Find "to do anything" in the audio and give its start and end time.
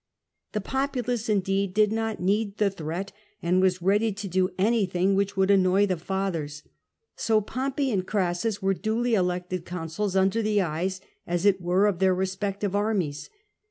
4.11-5.13